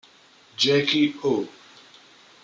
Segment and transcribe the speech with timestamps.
[0.57, 1.45] Jackie O